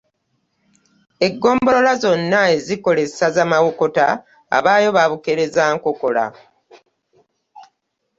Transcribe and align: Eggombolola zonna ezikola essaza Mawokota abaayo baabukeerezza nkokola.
Eggombolola 1.25 1.93
zonna 2.03 2.39
ezikola 2.55 2.99
essaza 3.07 3.41
Mawokota 3.51 4.05
abaayo 4.57 4.89
baabukeerezza 4.97 5.61
nkokola. 5.75 6.25